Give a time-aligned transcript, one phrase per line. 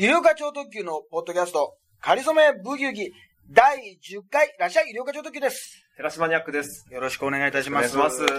[0.00, 3.12] 医療課長特急のポッドキャスト、かりそめブギウギ
[3.50, 5.84] 第10回、いらっしゃい、医療課長特急です。
[5.94, 6.86] 寺島ニャックです。
[6.90, 7.94] よろしくお願いいたします。
[7.94, 8.32] お願いします。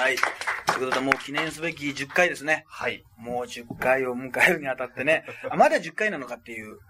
[0.00, 0.16] はい。
[0.72, 2.64] ということで、もう記念すべき10回ですね。
[2.66, 3.04] はい。
[3.18, 6.84] もう10回を迎えるにあたってね、あまだ10回なのかっていうか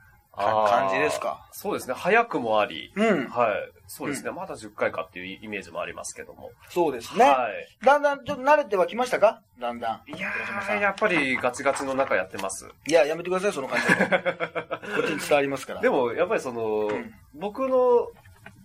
[0.44, 1.46] 感じですか？
[1.52, 1.94] そうですね。
[1.94, 2.92] 早くもあり。
[2.96, 3.28] うん。
[3.28, 3.50] はい。
[3.86, 4.30] そうですね。
[4.30, 6.50] まだ10回かっていうイメージもありますけども。
[6.68, 7.24] そうですね。
[7.24, 7.48] は
[7.84, 9.42] だんだんちょっと慣れてはきましたか？
[9.60, 10.10] だんだん。
[10.10, 10.16] い。
[10.16, 12.68] いやー、やっぱりガチガチの中やってます。
[12.86, 13.86] いや、やめてください、その感じ。
[14.94, 15.80] こっちに伝わりますから。
[15.80, 18.08] でも、やっぱりその、ん僕の、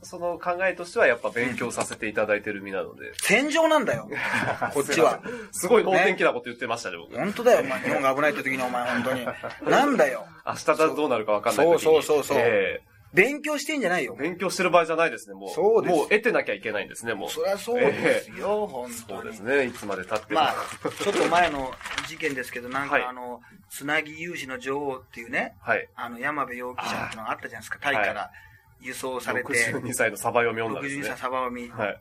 [0.05, 3.11] その考えとしてはやっぱ勉強させていただいてる身なので。
[3.21, 4.07] 戦場なんだよ。
[4.73, 5.19] こっちは。
[5.51, 7.15] すごい能天気なこと言ってましたね、僕。
[7.15, 7.79] 本当だよ、お前。
[7.81, 9.25] 日本が危ないって時にお前、本当に。
[9.69, 10.27] なんだよ。
[10.45, 11.65] 明日だとどうなるかわかんない。
[11.65, 12.81] そうそうそうそうえ
[13.15, 14.21] 勉強してんじゃないよえ。
[14.21, 15.49] 勉強してる場合じゃないですね、もう。
[15.49, 17.29] そうですもう得てなきゃいけないんですね、もう。
[17.29, 19.39] そりゃそうですよ、本当にそうです。
[19.39, 20.41] ね、いつまで経っても。
[20.41, 20.53] まあ、
[21.01, 21.73] ちょっと前の
[22.07, 25.87] 事件ですけど、なんはいかあの、つなぎ融資の女王っていうね、はい。
[25.95, 28.31] あの、山部容疑者っていうのがあったじゃないですか、タイから
[28.81, 31.07] 輸送されて、62歳のサバ読み女です62ね。
[31.09, 31.99] 歳サバを見、はい。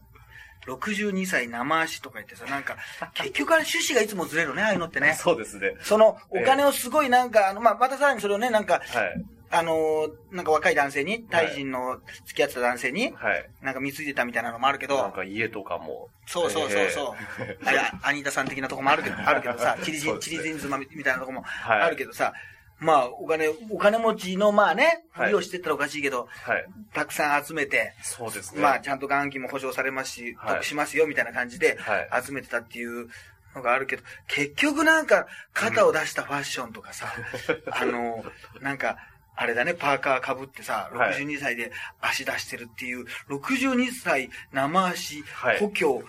[0.66, 2.76] 62歳生足とか言ってさ、なんか、
[3.14, 5.14] 結局あれ趣旨がいつもずれるね、ああいうのってね。
[5.20, 5.74] そうですね。
[5.80, 9.24] その、お金をすごいなんか、あの、まあ、またさらにそれをね、なんか、はい。
[9.50, 13.50] あのーなんか若い男性に、タイ人の付き合ってた男性に、はい。
[13.62, 16.08] なんか貢いでたみたいなのもあるけど、なんか家とかも。
[16.26, 17.58] そうそうそうそう。
[17.64, 22.32] あれ、アニータさん的なとこもあるけど、あるけどさ、 チリジねチリジン妻みたいなとこもはいあるけどさ、
[22.80, 25.26] まあ、お金、お金持ちの、まあね、はい。
[25.26, 26.66] ふりをしてったらおかしいけど、はい。
[26.92, 28.60] たくさん集めて、そうですね。
[28.60, 30.54] まあ、ちゃんと元金も保証されますし、はい。
[30.56, 33.08] 得しますよ、みたいな感じでは、集めてたっていう
[33.54, 37.12] のがあるけど、結局なんか、肩を出したファッションとかさ、
[37.70, 38.24] あの、
[38.60, 38.98] なんか、
[39.36, 41.22] あれだね、パーカー被ってさ、はい。
[41.22, 46.04] 62歳で足出してるっていう、62歳生足はい、故郷、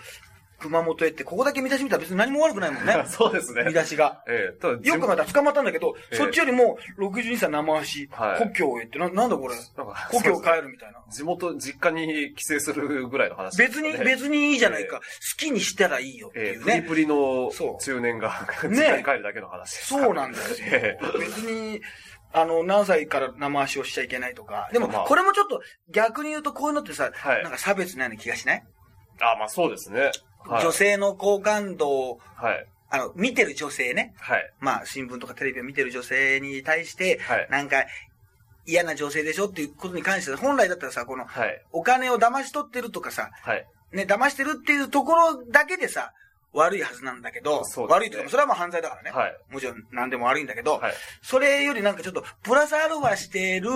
[0.58, 3.64] 熊本へって、ここだけ見出し見たら別に何も悪くないもんね そうですね。
[3.64, 4.22] 見出しが。
[4.26, 9.54] ええただ、よく考えたら捕まったんだけど、ええそっちよりも62歳生足、はい故郷へって、ななんだこれ、
[10.10, 11.02] 故郷帰るみたいな。
[11.10, 14.98] 地元、実家に帰省するぐらいの話ね、別に、別にいいじゃないか。
[14.98, 15.02] 好
[15.36, 16.64] きにしたらいいよってええいうね。
[16.64, 20.98] プリプリの中年が実ね家に帰るだけの話ですからそうなんですよえ。
[21.18, 21.80] 別に、
[22.32, 24.68] あの、何歳から生足をしちゃいけないとか。
[24.72, 28.64] でも、まあこれもちょっと逆に言うとこういうのってさ、はいなんか差別なような気がしない、
[29.20, 30.10] あ、まあそうですね。
[30.48, 32.66] はい女性の好感度を、はい。
[32.88, 34.14] あの、見てる女性ね。
[34.18, 34.52] はい。
[34.60, 37.84] まあ、新聞とかテレビを見てる女性に対して、はいなんか、
[38.64, 41.62] 嫌な女性でしょっていうことに関して、本来だったらさ、この、はい。
[41.72, 43.66] お金を騙し取ってるとかさ、はい。
[43.92, 46.12] ね、騙してるっていうところだけでさ、
[46.56, 49.10] 悪いはずなんだけど、ね悪いというか、それはもう犯罪だからね。
[49.10, 49.36] はい。
[49.50, 50.94] もちろん何でも悪いんだけど、はい。
[51.22, 53.70] それよりなんかちょっと、プラスアルファしてる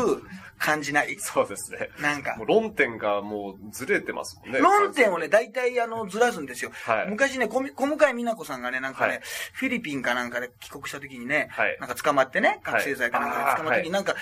[0.58, 1.16] 感じない？
[1.18, 1.91] そうですね。
[2.00, 4.58] なんかもう、論点がもうずれてますもんね。
[4.58, 6.70] 論点をね、大体あの、ずらすんですよ。
[6.84, 9.20] はい昔ね、小向井美奈子さんがね、なんかね、はい
[9.52, 14.14] フィリピンかなんかで帰国した時にね、はいなんか捕まってね、覚醒剤かなんかで捕まった時に、なんか、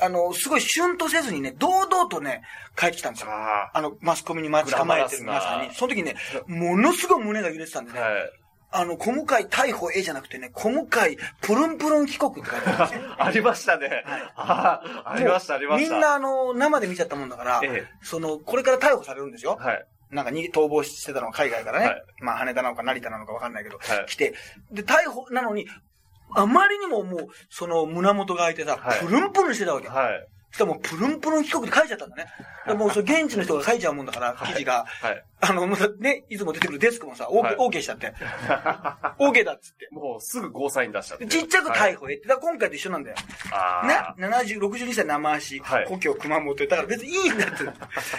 [0.00, 2.42] あの、すごいシュンとせずにね、堂々とね、
[2.76, 3.30] 帰ってきたんですよ。
[3.30, 5.74] ああの、マスコミに待ち構えてる皆さんに。
[5.74, 6.16] その時ね、
[6.46, 7.94] ものすごい胸が揺れてたんであ。
[7.94, 8.32] ね、はい。
[8.72, 13.14] あの、小向井逮捕 A じゃなくてね、小向井プルンプルン帰国って書いてあるんですよ。
[13.18, 14.04] ありましたね。
[14.36, 15.90] ああ、ありました、ありました。
[15.92, 19.56] みんなあの、生で見ちゃったもんだから、ええその、これから逮捕されるんですよ。
[19.60, 19.84] はい。
[20.10, 21.86] なんかに逃亡してたのが海外からね。
[21.86, 24.34] はいまあ羽田なのか成田なのかわかんないけど、はい来て。
[24.70, 25.66] で、逮捕なのに、
[26.34, 29.88] あまりにももう、その胸元が開いてさ、はいプルンプルンしてたわけ。
[29.88, 30.26] はい。
[30.50, 32.26] そしたらもうプルンプルン帰国って書いちゃったんだね。
[32.66, 34.84] でもうそれ現地の人が書いちゃうもんだから、記事が。
[34.86, 35.24] はい。
[35.42, 38.12] あの、またね、いつも出てくるデスクもさ、OK、はい OK したって。
[39.18, 39.88] OK だっつって。
[39.92, 41.26] もうすぐゴーサイン出しちゃって。
[41.26, 42.28] ちっちゃくはい逮捕へって。
[42.28, 43.16] だから今回と一緒なんだよ。
[43.52, 44.14] あねあ。
[44.18, 46.66] 70、62歳生足、はい故郷熊本へ。
[46.66, 47.54] だから別にいいんだって。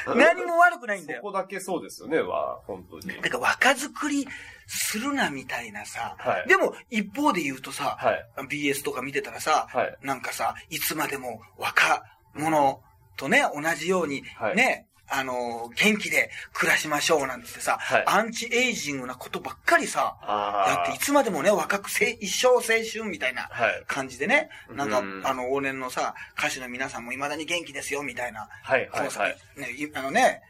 [0.16, 1.19] 何も悪くないんだよ。
[1.19, 3.22] そこだけそうですよね、は、本当に。
[3.22, 4.28] だから若作り
[4.73, 6.15] するなみたいなさ。
[6.17, 12.81] はいでも一方で言うとさ、はい BS とか見てたらさ、はいなんかさ、いつまでも若者
[13.17, 20.69] とね、同じように、はいね、あのー元気で暮らしましょうなんてさ、はいアンチエイジングなことばっかりさ、ああ。
[20.69, 23.84] やっていつまでもね、若くせ一生青春みたいなはい。
[23.87, 28.47] 感じでね、なんか、うんあの、往年のさ、歌手の皆さんも未だに元気ですよ、みたいな。
[28.63, 29.35] はい、はい、このさはい。
[29.57, 30.41] ね、いあのね、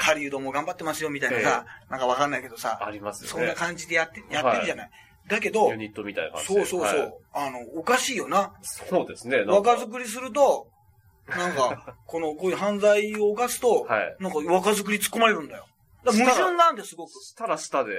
[0.00, 3.26] 狩人も頑張ってますよ、みたいなさ、なんかわかんないけどさ、あります。
[3.26, 4.90] そんな感じでやって、やってるじゃない。
[5.28, 6.54] だけどユ、ニットみたいな感じで。
[6.54, 8.52] そうそうそう、はいあの、おかしいよな。
[8.62, 9.42] そうですね。
[9.42, 10.68] 若作りすると、
[11.28, 15.66] なんか、この、こういう犯罪を犯すと、はいなんか若作り突っ込まれるんだよ。
[16.04, 17.10] だ矛盾なんですごく。
[17.10, 17.92] したらしたで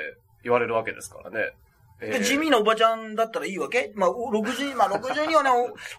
[0.44, 1.54] 言われるわけですからね。
[2.02, 3.92] えで、ー地味なおばちゃんだったらいいわけ？
[3.96, 5.50] まあ、お60、まあ、62はね、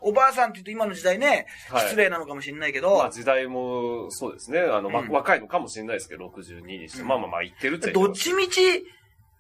[0.02, 4.60] お、おばあさんって言うと今の時代ね、はい失礼なのかもしれないけど、まあ時代もそうですね。
[4.60, 7.02] あの、まうん若いのかもしれないですけど、62にして。
[7.02, 8.60] うんまあまあまあ言ってるっちゃ言どてっちみち、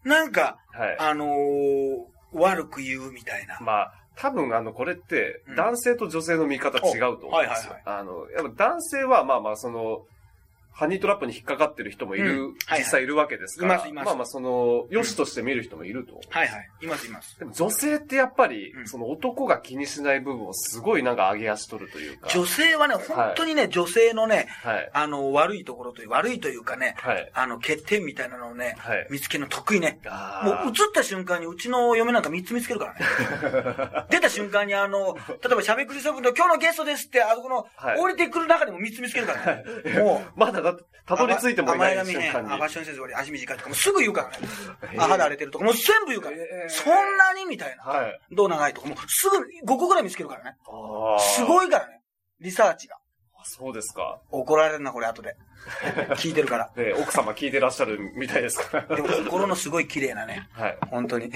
[0.04, 0.96] なんか、はい。
[0.98, 3.58] あのー悪く言うみたいな。
[3.60, 7.76] まあ、多分あの、これってうん、男性と女性の見方違うと思うんですよ。
[7.84, 10.06] あの、やっぱ男性はまあまあその、
[10.72, 13.74] ハニートラップに引っかかってる人もいる、うんはいはい実際いるわけですから。
[13.74, 16.26] いますいますまあまあその、良しとして見る人もいると思う。
[16.30, 16.70] はいはい。
[16.82, 17.38] いますいます。
[17.38, 22.28] でも女性ってやっぱり、うんその男が気にしない部分をすごいなんか上げ足取るというか。
[22.30, 24.90] 女性はね、本当にね、女性のね、はい。
[24.92, 27.30] あの、悪いところという、悪いというかね、はい。
[27.32, 29.06] あの、欠点みたいなのをね、はい。
[29.10, 30.00] 見つけるの得意ね。
[30.06, 34.06] あもう映った瞬間にうちの嫁なんか3つ見つけるからね。
[34.10, 39.64] 出た瞬間にあの、例えばしゃべくりセブンの今日のゲストですって、あそこのはい降りてくる中でも3つ見つけるからね。
[39.98, 42.52] もう、まだだって、たどり着いてもいない瞬間に。
[42.52, 44.38] あ、ファッションセンスより足短いとか、もうすぐ言うからね。
[44.92, 46.36] えーあ、肌荒れてるとか、もう全部言うから。
[46.36, 47.84] えーそんなにみたいな。
[47.84, 48.20] はい。
[48.30, 50.56] どう長いとか、もうすぐ5個ぐらい見つけるからね。
[50.66, 51.20] ああ。
[51.20, 52.00] すごいからね。
[52.40, 52.96] リサーチが。
[53.44, 54.20] そうですか。
[54.30, 55.36] 怒られるな、これ後で。
[56.16, 56.70] 聞いてるから。
[56.74, 58.96] で、奥様聞いてらっしゃるみたいですから。
[58.96, 60.48] でも心のすごい綺麗なね。
[60.52, 60.78] はい。
[60.90, 61.32] 本当に。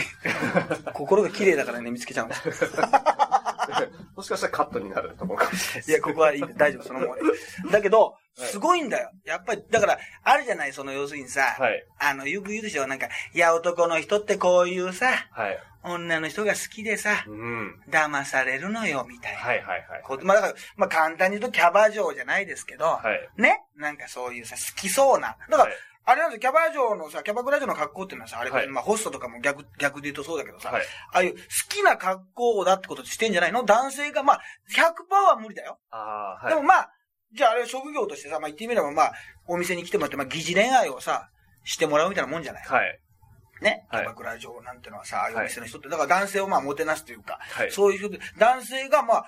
[0.93, 2.35] 心が綺麗だからね、見つけちゃうの。
[4.17, 5.91] もしかしたらカットになるところかもしれないです。
[5.91, 6.45] いや、ここはいい。
[6.57, 7.23] 大丈夫、そのままで。
[7.71, 9.11] だけど、すごいんだよ。
[9.25, 11.85] やっぱり、だから、あるじゃない、その、要するにさ、はい。
[11.99, 15.59] あの、よく言うでしょ、なんか、いや、男の人ってこういうさ、はい。
[15.83, 17.81] 女の人が好きでさ、うん。
[17.89, 19.39] 騙されるのよ、みたいな。
[19.39, 20.25] はいはいはい。
[20.25, 23.41] まあ、だから、まあ、簡単に言うとキャバ嬢じゃないですけど、はい。
[23.41, 23.63] ね？
[23.77, 25.37] なんかそういうさ、好きそうな。
[25.49, 25.73] だから、はい
[26.09, 30.83] あれなんですよ、キャバ嬢のさ、キャバクラ嬢の格好っていうのはさ、あれ、はいまあ、ホストとかも逆、逆で言うとそうだけどさ、はい。
[30.83, 31.39] ああいう好
[31.69, 33.65] きな格好だってことしてんじゃないの？
[33.65, 34.41] 男性が、まあ、
[34.71, 35.81] 100%は無理だよ。
[35.91, 36.49] ああ、はい。
[36.51, 36.91] でもまあ、
[37.33, 39.13] じゃああれ職業としてさ、まあ言ってみればまあ、
[39.47, 41.29] お店に来てもらって、まあ疑似恋愛をさ、
[41.65, 42.65] してもらうみたいなもんじゃない？
[42.65, 43.01] はい。
[43.61, 43.87] ね？
[43.91, 47.73] キはいャバクラ嬢なんてのはさ、ああいうおはい店の人って、だから男性をまあもてなすというか、はい。
[47.73, 49.25] そういう人で、男性がまあ、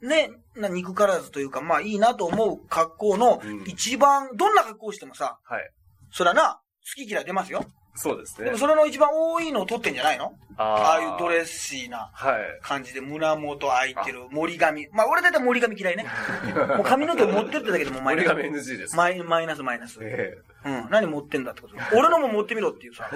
[0.00, 5.70] ね、な憎からずというか、まあいいなと思う格好のうん一番、どんな格好をしてもさ、はい。
[6.12, 7.64] そらな、好き嫌い出ますよ。
[7.98, 8.58] そうですねでも。
[8.58, 10.32] それの一番多いのを取ってんじゃないの？
[10.56, 11.32] あああいうドス。
[11.34, 12.58] レッシーなはい。
[12.62, 14.88] 感じで胸元開いてる、森髪。
[14.92, 16.04] まあ俺だいたい森髪嫌いね。
[16.76, 18.30] もう髪の毛持ってってだけでもマイナス。
[18.32, 18.96] 折り紙 NG です。
[18.96, 19.98] マイマイナスマイナス。
[20.00, 20.88] えうん。
[20.90, 21.74] 何持ってんだってこと。
[21.96, 23.08] 俺のも持ってみろっていうさ、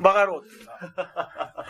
[0.00, 0.78] バカ野郎っていうさ、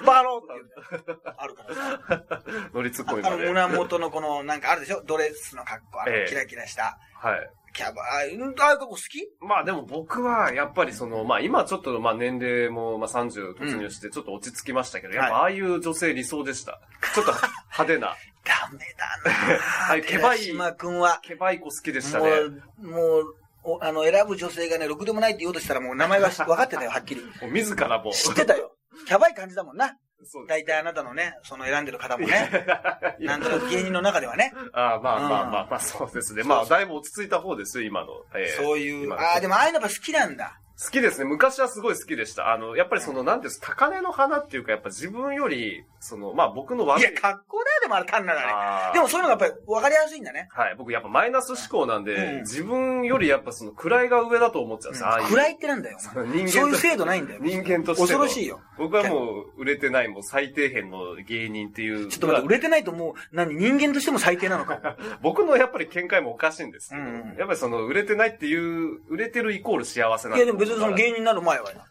[0.05, 2.01] バカ野郎っていう、あるからさ。
[2.49, 3.37] え 乗りツッああの。
[3.39, 5.03] 胸元のこの、なんかあるでしょ？
[5.05, 6.99] ドレスの格好、あのええキラキラした。
[7.17, 7.51] はい。
[7.75, 9.29] キャバ、ああいうああいう格好好き？
[9.41, 16.81] まあでも僕は、やっぱりその、まあ今ちょっと、まあ年齢も、まあ30突入してちょっと落ち着きましたけど、やっぱああいう女性理想でした。
[17.15, 19.57] ちょっと派手な、 ダメだ
[19.89, 22.33] な あケバい寺島くんは、ケバイコ好きでしたもね。
[22.33, 23.35] う、もう、
[23.65, 27.23] おあの、選ぶ女性がね、ろくでもないって言おうとしたらもう名前はし分かってたよ、はっきり。
[27.41, 28.13] もう自らも。
[28.13, 28.77] 知ってたよ。
[29.07, 29.97] キャバい感じだもんな。
[30.27, 32.51] そう大体あなたのね、その選んでる方もいね。
[33.21, 34.53] やなんとなく芸人の中ではね。
[34.73, 36.43] ああまあまあうんまあまあ、そうですね。
[36.43, 38.13] まあ、だいぶ落ち着いた方ですよ、今の。
[38.35, 40.59] ええそういう、ああ、でもああいうのやっぱ好きなんだ。
[40.83, 41.25] 好きですね。
[41.25, 42.53] 昔はすごい好きでした。
[42.53, 47.03] あの、やっぱりその、なんです高嶺の花っていうか、やっぱ自分より、その、まあ僕の悪い。
[47.03, 48.95] いや、格好だよ、でもあれ単なるあれ。
[48.95, 50.49] でもそういうのがやっぱり分かりやすいんだね。
[50.51, 50.75] はい。
[50.77, 55.09] 僕やっぱマイナス思考なんで、うん自分よりやっぱその位が上だと思っちゃうんですよ。
[55.09, 55.29] ああいう。
[55.29, 55.99] 暗いってなんだよ。
[55.99, 57.41] 人間とそういう制度ないんだよ。
[57.43, 58.09] 人間としての。
[58.09, 58.61] 恐ろしいよ。
[58.77, 62.09] 僕はもう売れてない、もう最底辺の芸人っていう。
[62.09, 64.97] ちょっと待って、売れてないともう、何、人間としても最低なのか。
[65.23, 71.85] 僕のやっぱり見解もおかしいんですけど、うんうんやっぱりその売れてないっていう、売れてるイコール幸せなんでも別にその芸人になる前はな。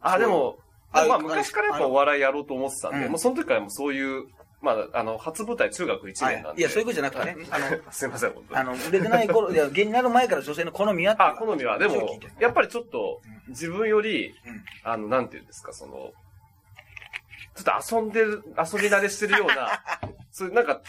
[0.00, 0.58] あ、でも、
[0.92, 4.26] あまあ昔からやっぱお笑いやろうと思ってたんで、うんもうその時からもうそういう、
[4.60, 6.60] まあ、あの、初舞台中学1は年なんで。
[6.60, 6.64] い。
[6.64, 7.46] いや、そういうことじゃなくてね。
[7.50, 8.60] あの、 すいません、本当に。
[8.60, 16.12] あの、売れてない頃、 いや、芸人になる前から女性の好みはあ、好みは、でもやっぱりちょっと、自分より、うんあの、なんていうんですか、その、
[17.54, 19.80] ちょっと遊んでる、遊び慣れしてるような、
[20.32, 20.80] そういう、なんか、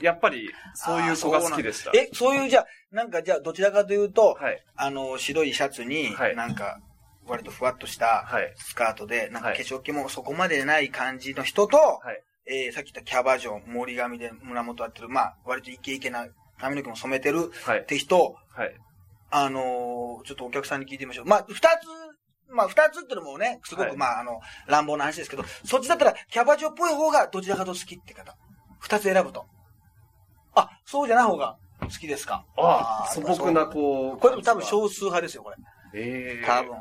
[0.00, 1.90] やっぱり、そういう子が好きでした。
[1.94, 4.62] え、そういう、じゃあ、なんか、じゃあ、どちらかというと、はい。
[4.76, 6.80] あの、白いシャツには、いなんか、
[7.28, 8.52] 割とふわっとしたはい。
[8.56, 12.22] スカートで、なんかはい化粧気もそこまでない感じの人と、はい。
[12.50, 16.26] えー、さっき言ったキャバ嬢、森髪で胸元あってる、まあ、割とイケイケな
[16.58, 17.84] 髪の毛も染めてるはいっ。
[17.84, 18.74] て人、はい。
[19.30, 21.26] あのーちょっとお客さんに聞いてみましょう。
[21.26, 21.62] まあ、二つ、
[22.50, 28.34] まあ、二つってのもね、すごく、はいまあ、あの、乱暴な話ですけど、そっちだったら、キャバ嬢っぽい方がどちらかと好きって方。
[28.80, 29.46] 二つ選ぶと。
[30.54, 34.18] あ、そうじゃない方が好きですかああ、素ー朴な、こう。
[34.18, 35.56] これでも多分感少数派ですよ、これ。
[35.94, 36.76] ええ多分。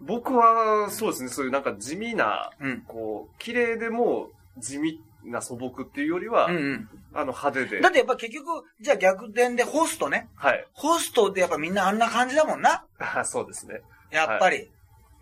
[0.00, 2.70] 僕は、そうですね、そういうなんか地味な、うん。
[2.70, 2.80] うん。
[2.82, 6.88] こう、綺麗でも地味な素朴っていうよりは、うんうん。
[7.12, 7.80] あの派手で。
[7.80, 10.28] だってやっぱ結局、じゃあ逆転でホストね。
[10.36, 10.66] はい。
[10.72, 12.84] ホストってやっぱみんなあんな感じだもんな。
[12.98, 13.82] あそうですね。
[14.10, 14.70] やっぱり。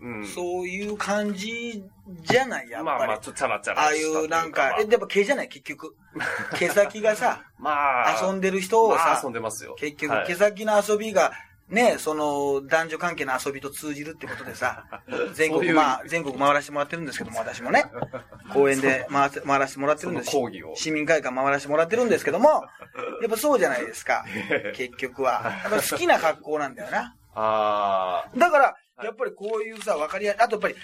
[0.01, 0.25] うん。
[0.25, 1.83] そういう感じ
[2.21, 2.97] じゃない、やっぱり。
[2.99, 5.95] まあまあ、ちょっとチャラチャラああいうなんか、え、まやっぱ毛じゃない、結局。
[6.57, 7.71] 毛先がさ、あ、ま
[8.07, 9.75] あ、遊んでる人をさまあ遊、んでますよ。
[9.77, 11.33] 結局はい毛先の遊びが、
[11.69, 14.85] ね、その、男女関係の遊びと通じるってことでさ、
[15.33, 17.85] 全国、まあ、全国回らせてもらってるんですけども、私もね、
[18.53, 20.31] 公園で回せ回らせてもらってるんです
[20.75, 22.65] 市民会館回らせてもらってるんですけども、
[23.21, 24.25] やっぱそうじゃないですか、
[24.73, 25.59] 結局は。
[25.63, 27.15] やっぱ好きな格好なんだよな。
[27.35, 30.75] あだから、やっぱりこういうさ、わかりやあとやっぱり、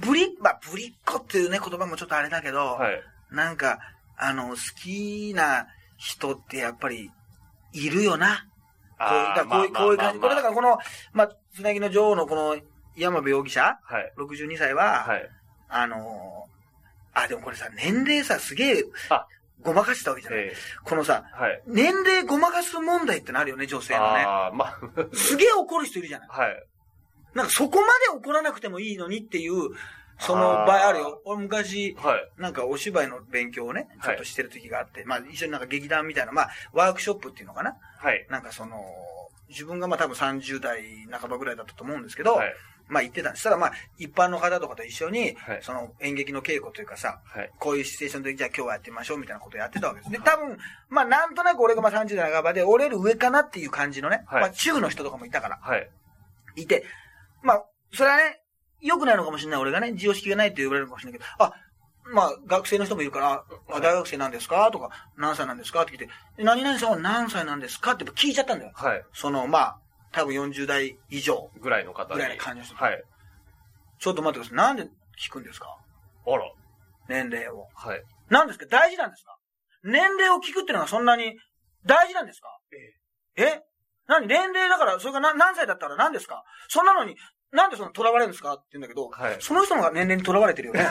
[0.00, 3.02] ぶり、まあ、ぶりっ子っていうね、言葉もちょっとあれだけど、あ、はい。
[3.30, 3.78] なんか、
[4.16, 7.10] あの、好きな人ってやっぱり、
[7.72, 8.46] いるよな。
[9.08, 10.20] こういう、こういう、こういう感じ。
[10.20, 10.78] これだからこの、
[11.12, 12.56] まあ、つなぎの女王のこの、
[12.96, 14.12] 山部容疑者、はい。
[14.18, 15.28] 62歳は、はい。
[15.68, 16.54] あのー
[17.14, 19.26] あ、でもこれさ、年齢さ、すげえ、あ
[19.62, 20.40] ごまかしたわけじゃない。
[20.40, 21.62] えこのさ、ーはい。
[21.66, 24.24] 年齢ごまかす問題ってのあるよね、女性のね。
[24.24, 24.78] ああ、まあ、
[25.12, 26.28] すげえ怒る人いるじゃない。
[26.28, 26.66] はい。
[27.34, 29.70] なんかそこまで怒らなくてもいいのにっていう、
[30.18, 31.22] その場合あるよ。
[31.24, 32.30] 俺昔、はい。
[32.40, 37.76] なんかお芝居の勉強をね、ちょっとしてる時があって、まあ一緒になんか劇団みたいな、まあワークショップっていうのかな？
[37.98, 38.26] はい。
[38.30, 38.80] なんかその、
[39.48, 42.54] 自分がまあ多分30代半ばぐらいだったと思うんですけど、はい。
[42.86, 43.42] まあ行ってたんです。
[43.42, 47.50] そしたらまあ一般の方とかと一緒に、はいその演劇の稽古というかさ、はい。
[47.58, 50.12] こういうシチュエーションでじゃあ今日はやってみましょうみたいなことをやってたわけです。
[50.12, 50.58] で、多分、
[50.90, 55.90] まあなんとなく俺がまあ30代半ばで、俺より上かなっていう感じのね、はいまあ中の人とかもいたから、はい。
[56.56, 56.84] いて、
[57.42, 58.42] まあ、それはね、
[58.84, 59.60] 良くないのかもしれない。
[59.60, 61.52] 俺がね、自由式がないって言われるかもしれないけど、あ、
[62.12, 64.70] まあ、学生の人もいるから、あ大学生なんですか？
[64.70, 65.82] とか、何歳なんですか？
[65.82, 67.92] って聞いて、で何々さんは何歳なんですか？
[67.92, 68.72] って聞いちゃったんだよ。
[68.74, 69.02] はい。
[69.14, 69.78] その、まあ、
[70.12, 71.50] 多分40代以上。
[71.60, 72.20] ぐらいの方に。
[72.20, 73.02] ぐらいの感じの人はい。
[73.98, 74.74] ちょっと待ってください。
[74.76, 75.66] なんで聞くんですか？
[76.26, 76.52] あら。
[77.08, 77.66] 年齢を。
[77.74, 78.02] はい。
[78.28, 78.66] 何ですか？
[78.66, 79.36] 大事なんですか？
[79.84, 81.36] 年齢を聞くっていうのはそんなに
[81.86, 82.48] 大事なんですか？
[83.36, 83.60] え？
[84.06, 84.26] 何？
[84.26, 86.44] 年齢だから、それがな何歳だったら何ですか？
[86.68, 87.16] そんなのに、
[87.54, 90.84] なんでその囚われるんですかって言うんだけど、はいその人のが年齢に囚われてるよね。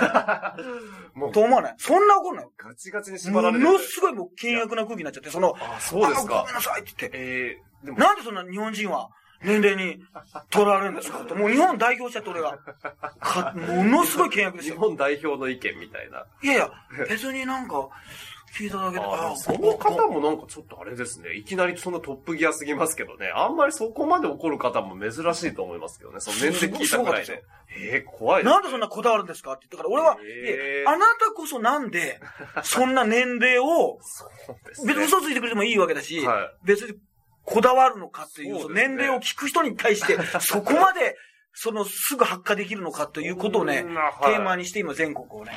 [1.13, 1.75] もうと、思わない？
[1.77, 2.51] そんな怒るのよ。
[2.57, 3.63] ガチガチにも縛られる。
[3.63, 6.55] のすごいもう険悪な空気になっちゃって、その、あ、そうですかあごめん。
[6.55, 9.09] なさいって言って、ええでも、なんでそんな日本人は
[9.43, 10.01] 年齢に
[10.53, 12.57] 囚われるんですかって、もう日本代表しちゃって俺が。
[13.19, 14.75] かものすごい険悪ですよ。
[14.75, 16.25] 日本代表の意見みたいな。
[16.41, 16.71] いやいや、
[17.09, 17.89] 別になんか、
[18.55, 21.33] 聞いただけで、ああその方もなんかちょっとあれですね。
[21.33, 23.31] いきなりそのトップギアすぎますけどね。
[23.35, 26.19] あんまりそこまで怒る方も珍しいと思いますけどね。
[26.19, 27.43] その年齢聞いたぐらいで。
[27.75, 32.19] ええ怖いねなんでそんなこだわるんですかって言ったから、俺は、へーあなたこそなんで、
[32.63, 33.99] そんな年齢を。
[34.85, 36.95] 別に嘘ついてくれてもいいわけだし、はい別に
[37.45, 41.17] こだわるのかっていう、ね年齢を聞く人に対して、 そこまで、
[41.53, 45.55] その、すぐ発火できるのかということをね、はいテーマにして今全国をね、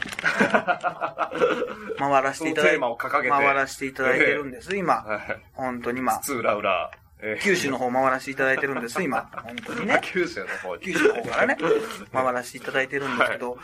[1.99, 2.81] 回らせていただいて、
[3.29, 4.95] 回らせていただいてるんです、今。
[5.03, 5.43] はい。
[5.55, 6.19] 本当に今。
[6.19, 6.91] 津浦浦。
[7.23, 9.31] ええ九州の方回らせていただいてるんです、今。
[9.33, 10.01] 本当にね。
[10.05, 10.83] 九州の方に。
[10.83, 11.57] 九州の方からね、
[12.13, 13.59] 回らせていただいてるんですけど、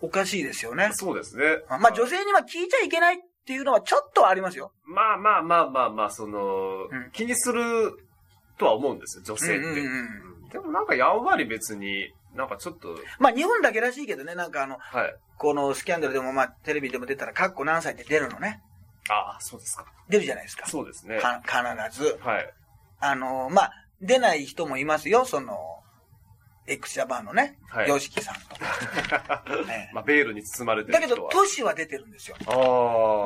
[0.00, 0.90] おかしいですよね。
[0.92, 1.58] そうですね。
[1.68, 4.72] まあ女性には聞いちゃいけないっていうのはちょっとはありますよ。
[4.86, 7.92] まあまあまあまあまあ、その、うん気にする
[8.58, 9.56] とは思うんですよ、女性って。
[9.56, 15.16] うんうんうんうんでもなんかやんわり別に、なんかちょっと、まあ日本だけらしいけどね、なんかあの、はい。
[15.38, 18.62] このスキャンダルでもまあテレビでも出たら、カッコ何歳って出るのね。
[19.08, 19.86] ああ、そうですか。
[20.08, 20.66] 出るじゃないですか。
[20.66, 21.18] そうですね。
[21.18, 22.18] か必ず。
[22.22, 22.52] はい。
[23.00, 25.75] あの、まあ、出ない人もいますよ、その、
[26.66, 29.44] X ジャパンのね、はいヨシキさんとか。
[29.66, 31.30] ねまあ、ベールに包まれてるだけど、人は。
[31.30, 32.36] トシは出てるんですよ。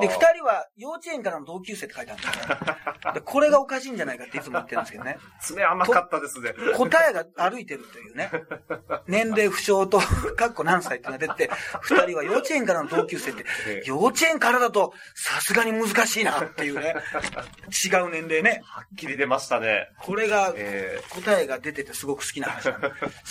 [0.01, 3.13] で、二人は幼稚園からの同級生って書いてあるんですよ。
[3.15, 5.19] で、これがおかしいんじゃないかっていつも言ってるんですけどね。
[5.41, 6.55] 爪甘かったですね。
[6.77, 8.31] 答えが歩いてるというね。
[9.07, 10.01] 年齢不詳と、
[10.37, 16.95] かっこ何歳っていうのが出て、二人は幼稚園からの同級生ってええ、幼稚園からだとさすがに難しいなっていうね。
[17.85, 18.63] 違う年齢ね。
[18.65, 19.89] はっきり出ましたね。
[20.01, 22.81] これが、え答えが出ててすごく好きな話なん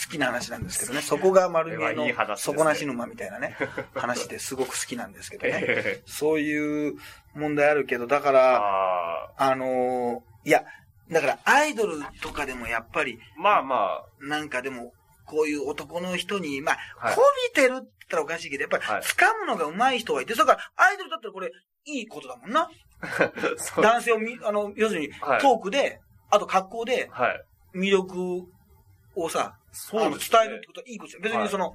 [0.05, 1.01] 好きな話なんですけどね。
[1.03, 3.57] そこが丸見えの底なし沼みたいなね、
[3.95, 5.63] 話ですごく好きなんですけどね。
[5.67, 6.95] え そういう
[7.33, 9.51] 問題あるけど、だから、ああ。
[9.51, 10.63] あのーいや、
[11.11, 14.93] だからアイドルとかでもやっぱり、まあまなんかでも、
[15.25, 16.77] こういう男の人に、まあ、
[17.07, 17.21] はいこ
[17.53, 21.51] びてるって言ったらおかしいけど、やっぱりはい掴むのが上手い人がいて、それからアイドルだったらこれ、
[21.85, 22.69] いいことだもんな。
[23.81, 27.45] 男性をみ、あの、要するに、はいトークで、あと格好で、はい。
[27.75, 28.47] 魅力
[29.15, 31.23] をさ、そうですね伝えるってことはいいことじゃん。
[31.23, 31.73] 別にその、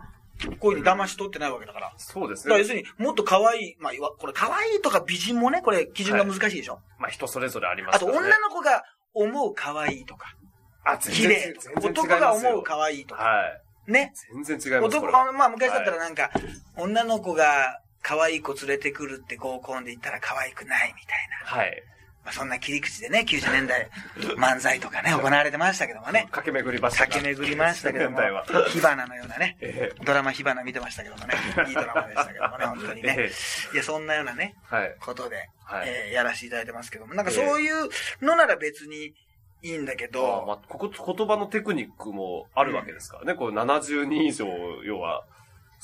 [0.58, 1.94] こういうふうに騙し取ってないわけだから。
[1.96, 2.64] そうですねだから要。
[2.64, 6.80] するに、もっと可愛い、まあ、これ可愛いとか美人もね、これ基準が難しいでしょ。
[6.98, 8.06] まあ人それぞれありますあと。
[8.06, 8.82] 女の子が
[9.14, 10.36] 思う可愛いとか、
[10.84, 13.44] あ、綺麗とか、男が思う可愛いとか、は
[13.88, 13.92] い。
[13.92, 14.12] ね。
[14.44, 14.96] 全然違います。
[14.96, 16.30] 男が、まあ昔だったらなんか、
[16.76, 21.58] 女の子が可愛い子連れてくるって合コンで言ったら可愛くないみたいな。
[21.58, 21.82] はい。
[22.24, 23.88] まあそんな切り口でね、90年代
[24.36, 26.26] 漫才とかね、 行われてましたけどもね。
[26.30, 27.12] 駆け巡りましたか。
[27.12, 28.18] 駆け巡りましたけども
[28.68, 31.34] 火花のようなね、えドラマ火花見てましたけどもね、
[31.68, 33.30] いいドラマでしたけどもね、本当にねえ。
[33.74, 34.96] いや、そんなようなね、はい。
[35.00, 37.88] ことで、はいえーやらせていただいてますけども、なんかそういう
[38.22, 39.14] のなら別に
[39.62, 43.34] いいんだけあど、あまあ、ここ、言葉のテクニックもあるわけですからね。
[43.34, 44.46] こう、70人以上、
[44.84, 45.24] 要は、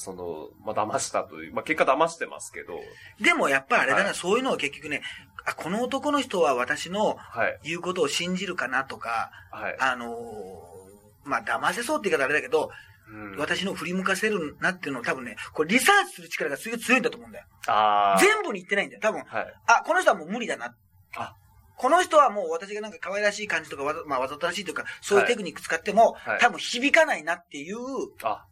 [0.01, 2.81] その、まあ、騙したという、まあ、結果騙してますけど、
[3.21, 5.03] でもやっぱりあれだな、はいそういうのは結局ね、
[5.45, 9.77] あ、この男の人は私のはい、言うことを信じるかなとか、はい。
[9.79, 12.71] あのーまあ、騙せそうって言い方あれだけど、
[13.13, 17.45] うん私の振り向かせるなっていうのを多分ね、これリサーチする力がすごい強いんだと思うんだよ。
[17.67, 18.21] ああ。
[18.21, 19.01] 全部に言ってないんだよ。
[19.03, 19.55] 多分、はい。
[19.67, 20.75] あ、この人はもう無理だな。
[21.17, 21.35] あ
[21.77, 27.79] この人はもう私がなんか可愛らしい感じとかわざ、まあわざとらしいというか、そういうテクニック使っても、はい多分響かないなっていう、
[28.23, 28.45] あ、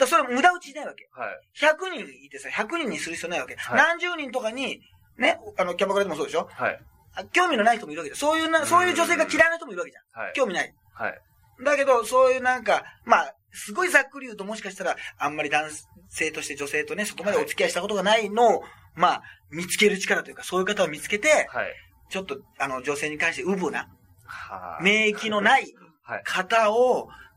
[0.00, 1.08] だそれ無駄打ちしないわけ。
[1.12, 1.40] はい。
[1.56, 3.54] 100人いてさ、100人にする必要ないわけ。
[3.56, 4.80] はい何十人とかに、
[5.18, 6.48] ね、あの、キャバクラでもそうでしょ？
[6.50, 6.80] はい。
[7.14, 10.22] あ興味のない人もいるわけで、そういうな、そういう女性が嫌いな人もいるわけじゃん。
[10.24, 10.32] はい。
[10.34, 10.74] 興味ない。
[10.94, 11.20] はい。
[11.64, 15.68] だけど、そういうなんか、まあ、すごいざっくり言うともしかしたら、あんまり男
[16.08, 18.62] 性として女性とね、そこまでお付き合いしたことがないのを、
[18.94, 21.74] まあ、見つける力というか、そういう方を見つけて、はい。
[22.08, 23.88] ちょっと、あの、女性に関してウブな、
[24.24, 24.84] はい。
[24.84, 26.22] 免疫のないはい。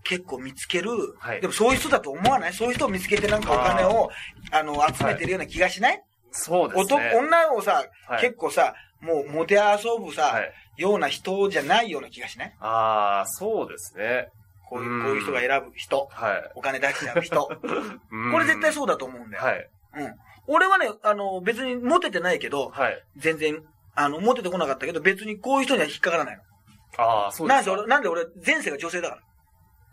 [0.03, 0.91] 結構見つける。
[1.19, 2.53] はいでもそういう人だと思わない？
[2.53, 4.09] そういう人を見つけてなんかお金を、
[4.51, 7.15] あの、集めてるような気がしない、男そうですね。
[7.15, 10.51] 女をさ、はい結構さ、もう、モテ遊ぶさ、はい。
[10.77, 12.53] ような人じゃないような気がしない？
[12.59, 14.27] ああ、そうですね。
[14.69, 16.07] こういうう、んこういう人が選ぶ人。
[16.11, 16.51] はい。
[16.55, 17.47] お金出しちゃう人。
[18.11, 19.43] うんこれ絶対そうだと思うんだよ。
[19.43, 19.69] はい。
[19.97, 20.15] うん。
[20.47, 23.03] 俺はね、あの、別にモテてないけど、はい。
[23.17, 23.61] 全然、
[23.95, 26.41] あの、モテてこなかったけど、別にこういう人には引っかからないの。
[26.97, 27.71] ああ、そうですか。
[27.75, 29.21] なんで俺、なんで俺、前世が女性だから。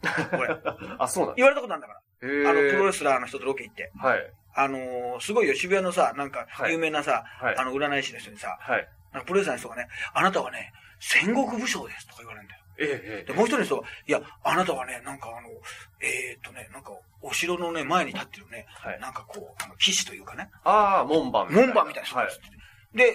[0.30, 0.57] これ。
[0.99, 2.00] あ、そうなんで言われたことなんだから。
[2.50, 2.92] あの、プロレえ。
[2.92, 3.90] スラーの人とロケ行って。
[3.99, 4.33] はい。
[4.54, 8.88] あのーすごいよ、渋谷のさ、なんかは、い有名なさ、はいあの、占い師の人にさ、はい。
[9.12, 12.61] なんかプロレスラーの人がね、あなたはね、戦国武将ですとか言われるんだよ。
[12.78, 13.37] ええ、えで、え。
[13.37, 15.49] もう一人の人は、いや、あなたはね、なんかあの、
[16.00, 16.92] えー、っとね、なんか、
[17.23, 22.40] お城のね、前に立ってるね、はいなんかこう、あの、騎士というかね、ああ、門番門番みたいな人はいです。。
[22.95, 23.14] で、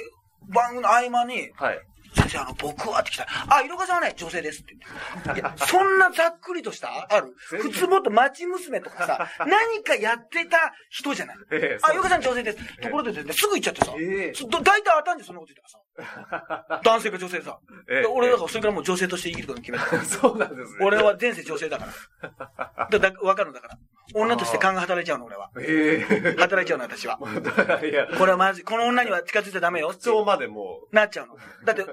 [0.53, 1.79] 番組の合間に、はい。
[2.15, 4.75] 先生、あの、僕はって来たら、あ、色川さんはね、女性ですって
[5.23, 5.41] 言って。
[5.41, 11.79] いや、そんなざっくりとした、ある普通もっと町娘とかさ、 何かやってた人じゃないええ。
[11.81, 12.77] あ、色川さん女性です。
[12.81, 13.93] ところでですね、すぐ行っちゃってさ。
[13.99, 16.81] ええそだ大体当たんじゃん、そんなこと言ったらさ。
[16.83, 17.59] 男性か女性さ。
[17.89, 20.05] ええで俺だからそれからもう女性として生きることに決めた。
[20.05, 20.77] そうなんですね。
[20.81, 21.87] 俺は前世女性だか
[22.19, 22.87] ら。
[22.89, 23.77] だ、だ、わかるんだから。
[24.13, 25.51] 女として勘が働いちゃうの、俺は。
[25.59, 26.35] ええ。
[26.37, 27.19] 働いちゃうの、私は。
[27.83, 28.63] いや、これはまずい。
[28.63, 29.89] この女には近づいちゃダメよ。
[29.89, 31.37] 口調までもなっちゃうの。
[31.65, 31.85] だって、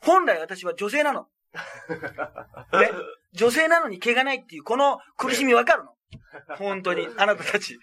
[0.00, 1.28] 本来私は女性なの。
[2.72, 2.90] ね？
[3.32, 5.94] 女性なのに毛がないっていう、この苦しみわかるの？
[6.56, 7.78] 本当に、あなたたち。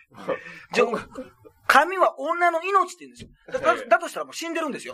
[1.76, 3.30] 髪は女の命って言うんですよ。
[3.52, 4.94] だだだとしたらもう死んでるんですよ。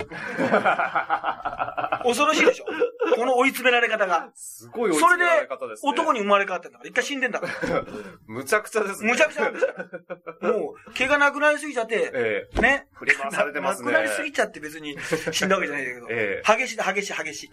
[2.03, 2.65] 恐ろしいでしょ
[3.15, 4.31] この追い詰められ方が。
[4.33, 5.91] すごい追いそれで詰められ方です、ね。
[5.91, 6.89] 男に生まれ変わってんだから。
[6.89, 7.85] 一回死んでんだから。
[8.25, 9.11] むちゃくちゃですね。
[9.11, 9.73] むちゃくちゃなんですか
[10.41, 10.53] ら。
[10.53, 12.59] もう、毛がなくなりすぎちゃって、ええ。
[12.61, 12.87] ね。
[12.93, 14.97] 振り回されてますねなくなりすぎちゃって別に
[15.31, 16.07] 死んだわけじゃないんだけど。
[16.09, 17.51] え激しいだ、激しい、激しい。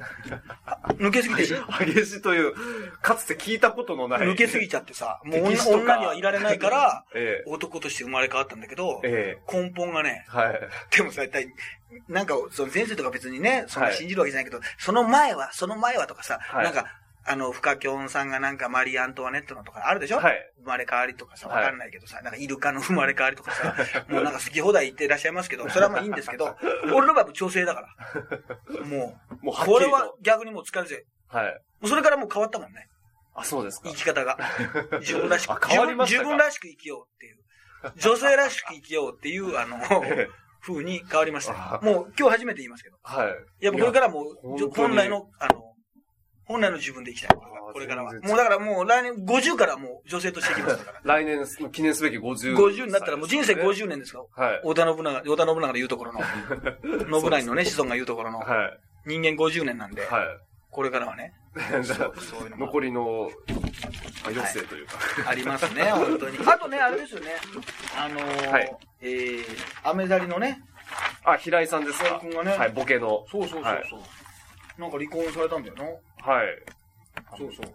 [0.94, 2.54] 抜けすぎてし、激しという、
[3.02, 4.20] かつて聞いたことのない。
[4.20, 7.50] 抜けすぎちゃってさ、もう女にはいられないから、ええ。
[7.50, 9.17] 男として生まれ変わったんだけど、ええ。
[9.52, 10.61] 根本がね、はい。
[10.96, 11.48] でもさ、一体、
[12.09, 16.87] なんか、その前世とか別にね、そのはい信じるわけじゃないけど、その前は、その前はとかさ、はいなんか、
[17.31, 20.16] あの、フカキョンさんがなんかマリー・アントワネットのとかあるでしょ？
[20.18, 20.50] はい。
[20.61, 23.74] 生まれ変わりとかさ、はいわかんないけどさ、なんかイルカの生まれ変わりとかさ、
[24.09, 26.57] もうなんか好き放題言ってらっしゃいますけど、それはまあいいんですけど、
[26.94, 28.85] 俺の場合は女性だから。
[28.87, 29.54] もう、もう。
[29.54, 31.52] これは逆にもう疲れて、はい。
[31.81, 32.88] もうそれからもう変わったもんね。
[33.35, 33.94] あ、そうですか生。
[33.96, 34.38] き方が。
[35.00, 37.38] 自分らしく あ、変わりま自分らしく生きようっていう。
[37.96, 41.80] 女性らしく生きようっていう、あの、え え風に変わりましたあ。
[41.82, 42.96] もう今日初めて言いますけど。
[43.02, 43.64] はい。
[43.64, 45.74] やっぱこれからもう、本来の、あの、
[46.44, 47.36] 本来の自分で生きたい。
[47.72, 48.12] これからは。
[48.12, 51.00] もうだからもう来年50からもう女性として生きますから。
[51.04, 52.56] 来年の記念すべき50。
[52.56, 54.28] 50になったらもう人生50年ですよ。
[54.34, 54.60] はい。
[54.64, 56.20] 織田信長、織田信長が言うところの、
[57.20, 58.78] 信長のね、子孫が言うところの、はい。
[59.06, 60.38] 人間50年なんで、は
[60.70, 61.34] これからはね、
[62.58, 63.30] 残りの、
[64.24, 64.94] あ余生というか。
[65.26, 66.38] ありますね、 本当に。
[66.46, 67.32] あとね、あれですよね、
[67.96, 69.44] あのーはいえー、
[69.84, 70.62] アメザリのね、
[71.24, 73.26] あ、平井さんですか平井君がねはい、ボケの。
[73.30, 73.84] そうそうそうそう、はい
[74.78, 75.84] なんか離婚されたんだよな。
[75.84, 76.46] はい。
[77.37, 77.74] そうそう。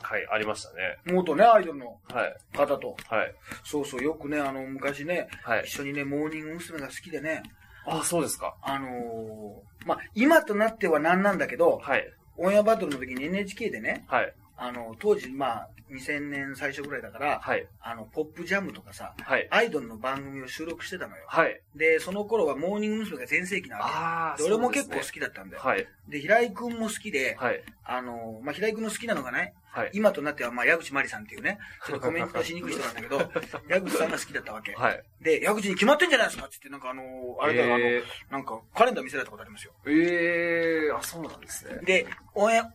[0.00, 0.96] はい、ありましたね。
[1.06, 2.56] 元ね、アイドルのはい。
[2.56, 2.96] 方と。
[3.08, 3.34] はい。
[3.64, 5.64] そうそう、よくね、あの、昔ね、はい。
[5.64, 6.78] 一緒にね、モーニング娘。
[6.78, 7.42] が好きでね、
[7.84, 8.54] あ、そうですか。
[8.62, 12.12] あのーまあ、今となってはなんなんだけど、はい。
[12.36, 14.34] オンエアバトルの時に NHK でね、はい。
[14.56, 17.66] あの、当時、まあ、2000年最初ぐらいだから、はい。
[17.80, 19.46] あの、ポップジャムとかさ、はい。
[19.50, 21.24] アイドルの番組を収録してたのよ。
[21.26, 21.60] はい。
[21.76, 23.12] で、その頃はモーニング娘。
[23.18, 24.44] が全盛期なわああ、け。
[24.44, 25.62] で、俺も結構好きだったんだよ。
[25.62, 25.86] はい。
[26.08, 27.62] で、平井くんも好きで、はい。
[27.84, 29.90] あの、まあ、平井くんの好きなのがね、はい。
[29.94, 33.18] 今となっては、まあ、矢口まりさんっていうね、ちょっとコメントしにくい人なんだけど、
[33.68, 34.74] 矢口さんが好きだったわけ。
[34.74, 35.02] はい。
[35.20, 39.72] で、矢口に決まってんじゃないですかって言って、なんかあの、あれだよ、あの、えなんか、カレンダー見せられたことありますよ。
[39.84, 41.80] ー、えー、あ、そうなんですね。
[41.84, 42.72] で、オンエア、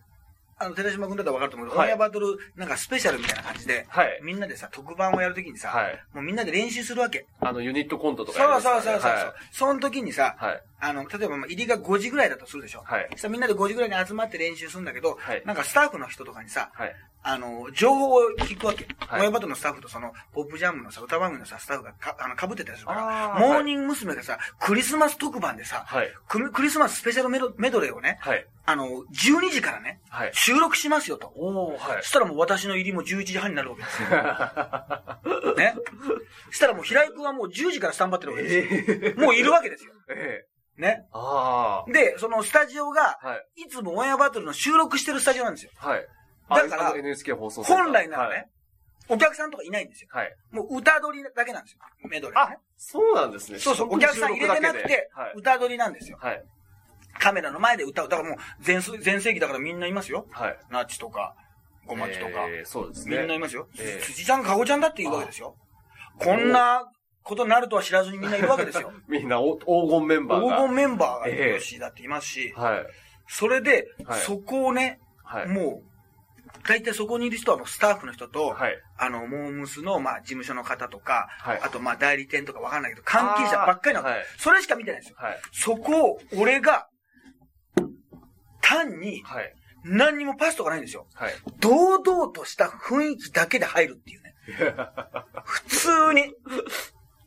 [0.59, 4.19] あの、寺島君だったら分かると思うけど、はいオンエアバトル、なんかスペシャルみたいな感じで、はい。
[4.23, 6.03] みんなでさ、特番をやるときにさ、はい。
[6.13, 7.27] もうみんなで練習するわけ。
[7.39, 8.93] あの、ユニットコントとかそうそうそうそう。
[8.93, 10.61] ますからねその時にさ、はい。
[10.79, 10.91] はい。
[10.91, 12.83] あの、例えばまあ入りが5時ぐらいだとするでしょ。
[12.85, 16.95] はいそしたらみんなで5時ぐらいに集まって練習するんだけど、はいなんかスタッフの人とかにさ、はい。
[17.23, 18.87] あの、情報を聞くわけ。
[19.05, 24.15] はいオンエアバトルのスタッフとその、ポップジャムのさ、歌番組のさ、スタッフがか、あの、被ってたりするから、モーニング娘。
[24.15, 26.09] がさ、クリスマス特番でさ、はい。
[26.27, 28.45] クリスマススペシャルメドメドレーをね、はい。
[28.65, 30.31] あの、12時からね、はい。
[30.33, 31.31] 収録しますよと。
[31.35, 32.09] おー、はいそ。
[32.09, 34.09] したらもう私の入りも11時半になるわけですよ。
[35.57, 35.75] ね。
[36.47, 39.13] そしたらもう平井くんはもう10時からスタンバってるわけですよ。
[39.19, 39.93] えもういるわけですよ。
[40.09, 40.46] ええ
[40.77, 41.05] ね。
[41.11, 43.17] あで、そのスタジオが、
[43.55, 43.63] い。
[43.63, 45.71] いつもオンエアバトルの収録してるスタジオなんですよ。
[45.77, 46.07] はい。
[46.49, 48.49] だから NHK 放送本来ならね、はい
[49.09, 50.09] お客さんとかいないんですよ。
[50.11, 50.35] はい。
[50.51, 51.79] もう歌取りだけなんですよ。
[52.09, 53.59] メドレーあね。、そうなんですね。
[53.59, 55.33] そうそう、お客さん入れてなくてはい、。
[55.35, 56.17] 歌取りなんですよ。
[56.21, 56.43] はい。
[57.17, 58.09] カメラの前で歌う。
[58.09, 60.27] だからもう全盛、全盛期だからみんないますよ。
[60.31, 60.57] はい。
[60.69, 61.35] ナッチとか、
[61.85, 62.31] ゴマチとか。
[62.49, 63.39] えーそうですみんないね。
[63.39, 63.67] ますよ。
[63.79, 65.55] ええ辻ちゃん、かごちゃんだって言うわけですよ。
[66.19, 66.91] こんな
[67.27, 68.93] ことになるとは知らずにみんないるわけですよ。
[69.07, 70.57] みんなお黄金メンバー黄が。
[70.57, 72.87] 金メンバーがええヨッシーだっていますし、はい。
[73.27, 75.47] それで、はいそこをね、はい。
[75.47, 75.87] もう、
[76.65, 78.81] 大体そこにいる人はもうスタッフの人と、はい。
[78.97, 84.07] あの、モームスの、まあ、事務所の方とか、はいあと、まあ、代理店とかわかんないけど、関係者ばっかりなの。
[84.07, 85.17] はいそれしか見てないんですよ。
[85.19, 85.39] はい。
[85.51, 86.87] そこを、俺が、
[88.61, 89.53] 単に、はい。
[89.83, 91.07] 何にもパスとかないんですよ。
[91.13, 91.33] はい。
[91.59, 94.33] 堂々とした雰囲気だけで入るっていうね。
[95.43, 96.33] 普通に。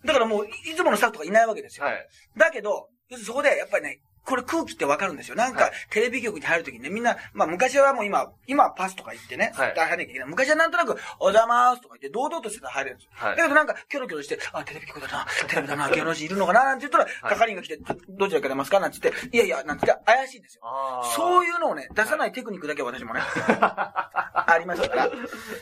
[0.04, 1.86] だからもう、いつものスタッフとかいないわけですよ。
[1.86, 2.08] はい。
[2.36, 2.88] だけど、
[3.24, 5.34] そこで、やっぱりね、これ空気ってわかるんですよ。
[5.34, 10.28] なんかはい、テレビ局に入るときにね、みんな、まあ昔はもう今、今はパスとか言ってね、はい入らなきゃいけない。
[10.28, 13.10] 昔はなんとなく、おざいますとか言って、堂々としてたら入れるんですよ。
[13.14, 20.62] はいだけどなんか、キョロキョロして、あ、テレビ局だな、テレビだな、芸能人いるのかな、なんて言ったら、はい係員が来て、どどちらから出ますかなんて言って、いやいや、なんて言って、怪しいんですよ。
[21.16, 25.10] そういいうのをね、出さないテクニックだけは私もね、 ありましたから、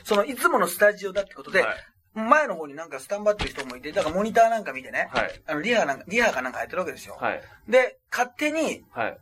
[0.04, 1.76] その、いつものスタジオだってことで、はい。
[2.18, 5.42] 前の方になんかスタンバってる人もいて、だからモニターなんか見てね、はい。
[5.46, 7.16] あの、リハなんか、リハかなんかやってるわけですよ。
[7.20, 7.42] はい。
[7.68, 9.18] で、勝手に、はい。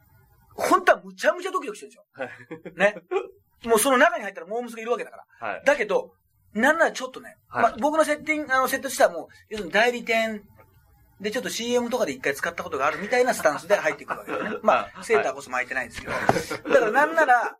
[0.54, 2.74] 本当はむちゃむちゃドキドキしてるんですよ。
[2.76, 2.96] ね。
[3.64, 5.48] もうその中に入ったらモームスがいるわけだから。
[5.48, 5.62] はい。
[5.64, 6.12] だけど、
[6.54, 10.42] なんならちょっとね、はいまあ、僕のセッティング、あの、セットとしてはもう、要するに代理店
[11.20, 14.50] でちょっと CM とかで一回使ったことがあるみたいなスタンスで入ってくるわけですね。
[14.62, 16.12] まあ、セーターこそ巻いてないんですけど。
[16.74, 17.56] だからなんなら、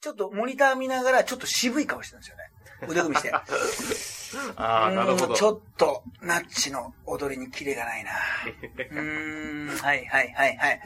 [0.00, 2.50] ちょっとモニター見ながらちょっと渋い顔してるんですよね。
[2.88, 4.19] 腕組みして。
[4.56, 5.34] ああ、なるほど。
[5.34, 8.10] ちょっと、ナッチの踊りにキレがないな。
[8.90, 10.80] うーん、はいはいはいはい。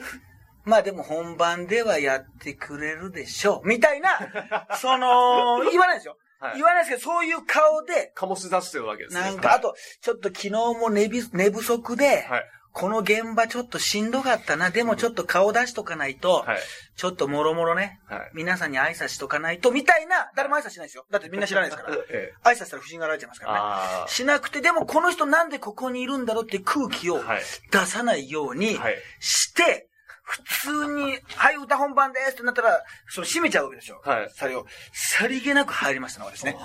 [0.65, 3.69] まあでも本番ではやってくれるでしょう。
[3.69, 4.19] みたいな、
[4.81, 6.17] その、言わないですよ。
[6.41, 9.23] はい言わないですけど、そういう顔で、醸し出してるわけですね。
[9.23, 12.51] なんか、あと、ちょっと昨日も寝び寝不足で、はい。
[12.75, 14.71] この現場ちょっとしんどかったな。
[14.71, 16.59] でもちょっと顔出しとかないと、はい。
[16.97, 18.31] ちょっともろもろね、はい。
[18.35, 21.07] 皆さんに挨拶しとかないと、みたいな、誰も挨拶しないですよ。
[21.09, 21.97] だってみんな知らないですから。
[22.11, 22.35] ええ。
[22.43, 23.59] 挨拶したら不審がられちゃいますからね。
[23.63, 27.23] あしなくて、でもこの人なんでここにいるんだろうって空気を。
[27.71, 28.97] 出さないようにはい。
[29.21, 29.89] して、
[30.25, 34.01] 普通に、はい、歌本番ですってなったら、その閉めちゃうわけですよ。
[34.05, 34.31] はい。
[34.35, 36.57] それを、さりげなく入りましたの私ね。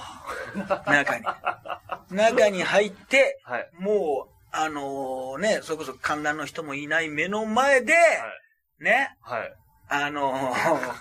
[0.88, 1.26] 中に。
[2.10, 3.70] 中に入って、 はい。
[3.78, 7.94] もう、あのね、それこそ観覧の人もいない目の前で、
[8.80, 9.54] ね、はい。
[9.90, 10.94] あのー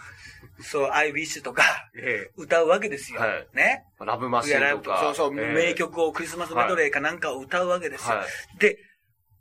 [0.60, 1.62] そう、I wish とか
[1.96, 3.20] え歌うわけですよ。
[3.20, 3.84] はいね？
[4.00, 4.04] え。
[4.04, 4.98] ラブマシンとか。
[5.00, 5.74] そうそう、ええ名。
[5.74, 8.16] 曲をクリスマスメドレーかなんかを歌うわけですよ。
[8.16, 8.58] はい。
[8.58, 8.76] で、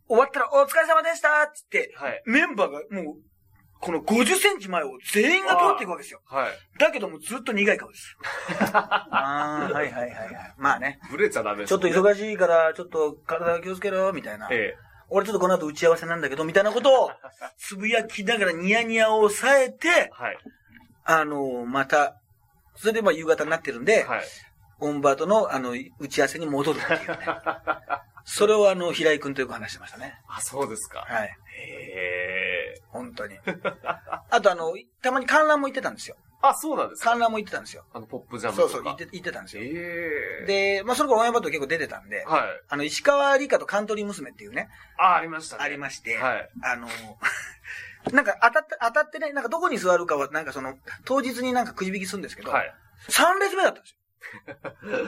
[0.08, 2.22] 終わったら、お疲れ様でしたっつって、はい。
[2.26, 3.15] メンバーがもう、
[3.80, 6.22] この50センチ前を全員が通っていくわけですよ。
[6.26, 6.80] はい。
[6.80, 8.18] だけどもずっと苦い顔です。
[8.74, 10.54] ああ、はいはいはいはい。
[10.58, 11.00] まあね。
[11.12, 14.48] ブレちゃダメですちょっと忙しいから、ちょっと体気をつけろ、みたいな。
[14.52, 14.88] ええ。
[15.10, 17.12] 俺ちょっとこの後打ち合わせなんだけど、みたいなことを、
[17.58, 20.38] つぶやきながらニヤニヤを抑えて、はい。
[21.06, 22.20] あのまた、
[22.76, 24.24] それでまあ夕方になってるんで、はい。
[24.80, 27.18] オンバートのあの、打ち合わせに戻るっていうね。
[28.26, 30.20] それをあの、平井くんとよく話してましたね。
[30.28, 31.00] あ、そうですか。
[31.00, 31.28] はい。
[31.28, 32.16] へえ。
[32.90, 33.38] 本当に。
[34.30, 36.16] あとあの、たまに観覧も行ってたんですよ。
[36.42, 37.12] あ、そうなんですか？
[37.12, 37.84] 観覧も行ってたんですよ。
[37.94, 38.70] あの、ポップジャムとか。
[38.70, 39.63] そうそう、行って、行ってたんですよ。
[39.63, 42.62] ええ。、で、まあその頃オンエアバトル結構出てたんで、はい。
[42.70, 45.63] あの、石川理香とカントリー娘っていうね、あ、ありましたね。
[45.63, 46.50] ありまして、はい。
[46.63, 46.88] あの、
[48.13, 52.74] なんか当たって、当たってね、なんかどこに座るかは、なんかその、当日になんかくじ引きするんですけど、はい。
[53.10, 53.98] 3列目だったんですよ。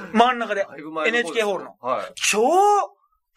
[0.14, 1.78] 真ん中でだいぶ前の方です NHK ホールの。
[1.82, 2.14] はい。
[2.16, 2.42] 超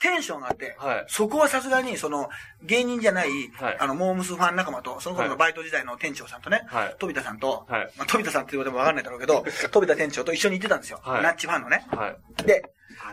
[0.00, 1.05] テンションがあって、はい。
[1.09, 2.28] そこはさすがに、その、
[2.62, 6.96] 芸人じゃない、はいあの、モームスファン仲間と、その頃のバイト時代の店長さんとね、はい。
[6.98, 7.92] 飛田さんと、はい。
[7.96, 11.00] まあ、飛田さんって言われてもわかんないだろうけど、 飛田店長と一緒に行ってたんですよ。
[11.02, 11.87] はいナッチファンのね。
[11.90, 12.42] はい。
[12.44, 12.62] で、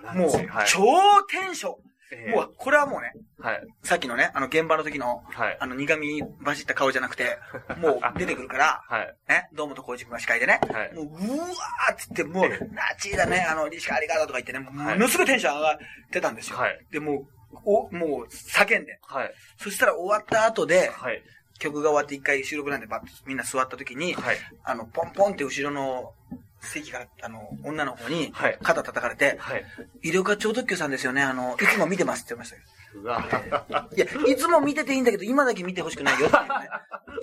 [0.07, 0.67] あもう、はい。
[0.67, 0.81] 超
[1.29, 1.88] テンション。
[2.11, 3.67] えーもう、これはもうね、はい。
[3.83, 5.57] さっきのね、あの、現場の時の、はい。
[5.59, 7.37] あの、苦味走った顔じゃなくて、
[7.77, 9.15] もう出てくるから、はい。
[9.27, 15.77] ね、堂本光一君が司会でね、はいもう、うわーっつって、もう、ナチーだね、あの、西川ありがとうとか言ってね、もはいのすごいテンション上がっ
[16.11, 16.57] てたんですよ。
[16.57, 16.85] はい。
[16.91, 18.99] で、もう、お、もう、叫んで。
[19.03, 19.33] はい。
[19.57, 21.23] そしたら終わった後で、はい。
[21.59, 24.37] 曲が終わって一回収録なんでバッとみんな座った時に、はい。
[24.63, 26.13] あの、ポンポンって後ろの
[26.61, 29.65] 席から、あの、女の子にはい、肩叩かれて、はい。
[30.03, 32.61] 医療課超特急さんですよね、あの、いつも見てますって言ってましたよ。
[32.95, 33.87] うわ。
[33.95, 36.69] いや、いつも見てていいんだけど、今だけ見てほしくないよっていうね。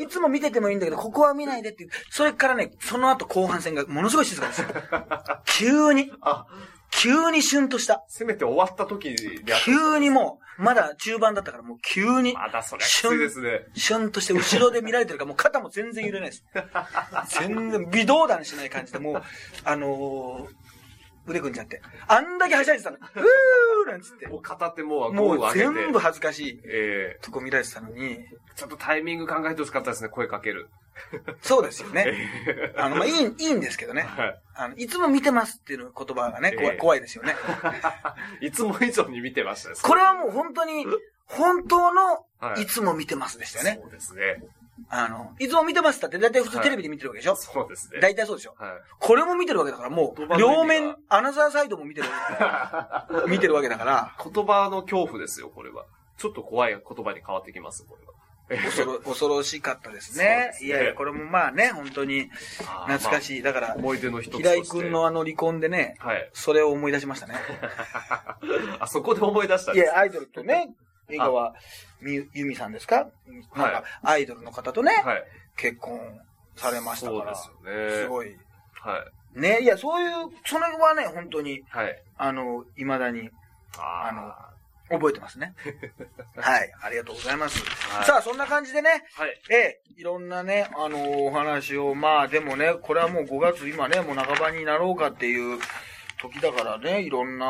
[0.04, 1.90] いつも見ててもいいんだけど、ここは見ないでっていう。
[2.10, 4.68] それからね、その後後半戦がものすごい静かですよ。
[5.44, 6.46] 急に、あ、
[6.96, 8.04] 急にシュンとした。
[8.08, 13.66] せめて終わった時でやっ急にもう、まだ中盤だったからもう急に、まだそれはきついですね。
[13.74, 16.44] シュンとして後ろで見られてるから、もう肩も全然揺れないです。
[17.38, 19.22] 全然微動だにしない感じで、もう、
[19.64, 21.82] あのー、腕組んじゃって。
[22.06, 22.96] あんだけはしゃいでたの。
[22.96, 24.28] うーなんつって。
[24.28, 25.52] もう片手もうもう。
[25.52, 30.70] 全部恥ずかしいえとこ見られてたのに、えちょっとタイミング考えてほしかったですね、声かける。
[31.42, 32.04] そうですよね。
[32.46, 34.06] え あの、まあ、いい、いいんですけどね。
[34.18, 34.40] えはい。
[34.54, 37.34] あの、いつも見てますっていう言葉がね、怖いええ怖いですよね。
[38.40, 39.74] いつも以上に見てましたね。
[39.82, 40.86] これはもう本当に、
[41.26, 43.80] 本当の、はいいつも見てますでしたよね。
[43.82, 44.42] そうですね。
[44.90, 47.34] あの、いつも見てますってって大体普通テレビで見てるわけでしょ？
[47.34, 47.98] そうですね。
[48.00, 48.54] 大体そうでしょ？
[48.58, 48.72] はい。
[48.98, 55.86] これも見てるわけだから、もう、両面、アナザーサイドも見てるわけ 見てるわけだから、言葉の恐怖ですよ、これは。
[56.18, 58.12] ちょっと怖い言葉に変わってきます、これは。
[58.48, 60.50] 恐ろ、 恐ろしかったですね。
[60.54, 62.30] すねいやいや、これもまあね、本当に
[62.86, 63.22] 懐かい。
[63.22, 63.42] しい。
[63.42, 64.54] だから、思い出の一つと平。
[64.54, 66.30] 井くんのあの離婚でね、はい。
[66.32, 67.34] それを思い出しましたね。
[68.78, 69.72] あそこで思い出した。
[69.72, 70.74] いや、アイドルとね、
[71.08, 71.54] 江川
[72.00, 73.08] みゆゆみさんですか？
[73.54, 75.24] なんか、アイドルの方とね、はい。
[75.56, 76.20] 結婚
[76.54, 77.34] されましたから。
[77.34, 78.02] そうですよね。
[78.04, 78.36] すごい。
[78.74, 79.04] は
[79.34, 79.40] い。
[79.40, 82.02] ね、いや、そういう、それはね、本当に、はい。
[82.16, 83.30] あの、未だに
[83.78, 84.32] ああの
[84.90, 85.54] 覚えてますね。
[86.36, 87.62] はい、ありがとうございます。
[87.92, 89.40] はいさあ、そんな感じでね、はい。
[89.50, 95.58] ええ、いろんなね、あのお話を、まあでもね、これはもう5月今ね、もう半ばになろうかっていう
[96.20, 97.46] 時だからね、いろんな、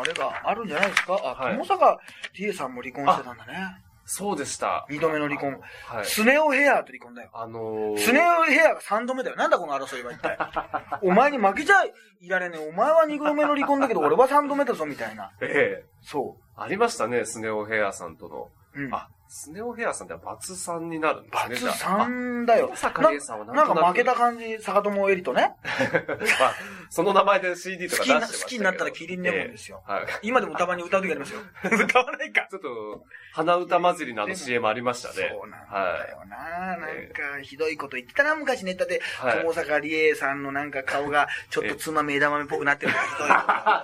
[0.00, 1.14] あれがあるんじゃないですか？
[1.22, 1.98] あ、はい友坂
[2.34, 3.82] 理恵さんも離婚してたんだね。
[4.08, 4.86] そうでした。
[4.88, 5.60] 二度目の離婚。
[5.84, 6.04] はい。
[6.06, 7.30] スネ夫ヘアと離婚だよ。
[7.34, 9.36] あのー、スネ夫ヘアが3度目だよ。
[9.36, 10.38] なんだこの争いは一体。
[11.02, 11.82] お前に負けちゃ
[12.20, 12.68] いられねえ。
[12.68, 15.32] お前は2度目の離婚だけど、俺は3度目だぞ、みたいな。
[15.42, 18.48] ええそありましたね、スネ夫ヘアさんとの。
[18.74, 18.82] う。
[18.82, 18.94] うん。
[18.94, 21.56] あ、スネ夫ヘアさんってバツさんになるんですバね。
[21.56, 22.68] ツさんだよ。
[22.68, 25.54] 小坂理恵さんはなんか負けた感じ、坂友エリとね。
[26.40, 26.54] まあ、
[26.90, 30.06] その名前で CD とか出してました好きになったらキリンレモンですよええはい。
[30.22, 31.40] 今でもたまに歌う時ありますよ。
[31.84, 32.46] 歌わないか。
[32.50, 35.28] ちょっと、鼻歌混じりのあの CM ありましたね。
[35.32, 36.36] そうなんだよな。
[36.76, 39.02] なんえか、ひどいこと言ってたな、昔ネタで。
[39.18, 43.34] はい友坂理恵さんのなんか顔が、ちょっとつまみ枝豆っぽくなってる ひどいこ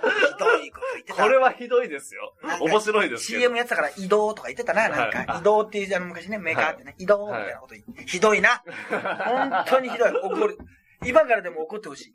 [0.01, 0.09] と。
[0.09, 1.23] ひどいこと言ってた。
[1.23, 3.39] これはひどいですよ面白いですけど。
[3.39, 5.17] CM やってたから移動とか言ってたな、なんか。
[5.19, 8.05] はい移動っていう、あの昔ね、メーカーってね、移動みたいなこと言って。
[8.05, 8.63] ひどいな。
[8.89, 10.11] 本当にひどい。
[10.11, 10.57] 怒る。
[11.05, 12.13] 今からでも怒ってほしい。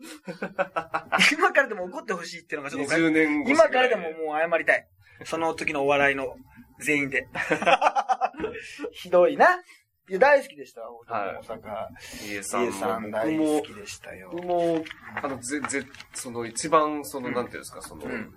[1.35, 3.51] 今からでも怒ってほしいっていうのがちょっとおかしい20年後。
[3.51, 4.87] 今からでももう謝りたい。
[5.25, 6.37] その時のお笑いの
[6.81, 7.29] 全員で。
[8.93, 9.63] ひどいな。
[10.09, 10.81] いや、大好きでした。
[10.81, 10.89] は
[11.33, 11.89] い大阪。
[12.29, 14.31] リエさんイエさんも、大僕も好、きでしたよ。
[14.33, 14.85] 僕も、
[15.23, 18.35] あの、ぜ、ぜ、その一番、その、うんなんていうんですか、その、うん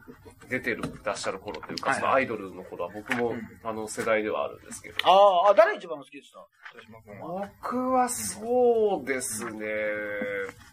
[0.50, 4.96] 出てる、らっしゃる頃というか、はいそのアイドルの頃は僕も、うんあの、世代ではあるんですけど。
[5.04, 6.46] あーあ、誰一番好きでした？
[6.78, 7.50] 豊島君は。
[7.62, 9.66] 僕はそうですね、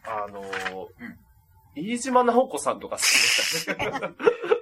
[0.05, 0.43] あの、
[1.77, 4.15] 飯島直子さんとか好きでしたね。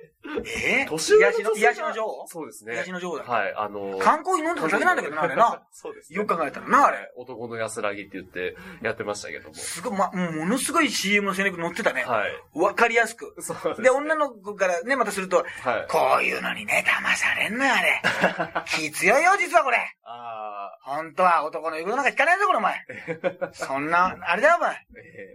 [0.46, 0.84] え？
[0.84, 2.26] ー、年上の、女性の女王？
[2.28, 2.74] そうですね。
[2.74, 3.24] 癒しの女王だ。
[3.24, 5.62] はい、あの、ーヒー飲んでただけなんだけどな、あれな。
[5.72, 6.18] そうですね。
[6.18, 7.12] よく考えたらな、あれ。
[7.16, 9.54] 男の安らぎって言ってやってましたけども。
[9.54, 12.04] すごい、ま、ものすごい CM の戦略乗ってたね。
[12.04, 12.32] はい。
[12.54, 13.34] わかりやすく。
[13.40, 13.84] そうです、ね。
[13.84, 15.86] で、女の子からね、またすると、はい。
[15.88, 18.02] こういうのにね、騙されんのよ、あれ。
[18.66, 19.78] 気強いよ、実はこれ。
[20.04, 22.84] あ本当は男の言うことなんか聞かないぞ、これお前。
[23.52, 24.86] そんな、あれだよ、お前。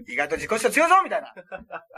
[0.08, 1.34] 意外と自己主張強いぞ、みたいな。